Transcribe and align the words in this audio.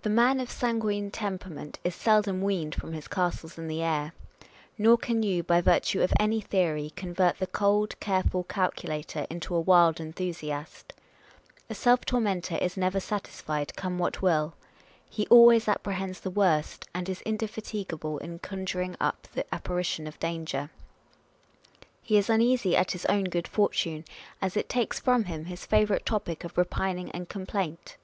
The 0.00 0.08
man 0.08 0.40
of 0.40 0.50
sanguine 0.50 1.10
temperament 1.10 1.78
is 1.84 1.94
seldom 1.94 2.40
weaned 2.40 2.74
from 2.74 2.94
his 2.94 3.06
castles 3.06 3.58
in 3.58 3.68
the 3.68 3.82
air; 3.82 4.14
nor 4.78 4.96
can 4.96 5.22
you, 5.22 5.42
by 5.42 5.60
virtue 5.60 6.00
of 6.00 6.10
any 6.18 6.40
theory, 6.40 6.90
convert 6.96 7.38
the 7.38 7.46
cold, 7.46 7.94
careful 8.00 8.44
calculator 8.44 9.26
into 9.28 9.54
a 9.54 9.60
wild 9.60 10.00
enthusiast. 10.00 10.94
A 11.68 11.74
self 11.74 12.06
tormentor 12.06 12.56
is 12.56 12.78
never 12.78 12.98
satisfied, 12.98 13.76
come 13.76 13.98
what 13.98 14.22
will. 14.22 14.54
He 15.06 15.26
always 15.26 15.68
apprehends 15.68 16.20
the 16.20 16.30
worst, 16.30 16.88
and 16.94 17.06
is 17.06 17.20
indefatigable 17.26 18.16
in 18.20 18.38
conjuring 18.38 18.96
up 18.98 19.28
the 19.34 19.44
apparition 19.54 20.06
of 20.06 20.18
danger. 20.18 20.70
He 22.02 22.16
is 22.16 22.28
imeasy 22.28 22.72
at 22.72 22.92
his 22.92 23.04
own 23.04 23.24
good 23.24 23.46
fortune, 23.46 24.06
as 24.40 24.56
it 24.56 24.70
takes 24.70 24.98
from 24.98 25.24
him 25.24 25.44
his 25.44 25.66
favourite 25.66 26.06
topic 26.06 26.42
of 26.42 26.56
repining 26.56 27.10
and 27.10 27.28
complaint. 27.28 27.98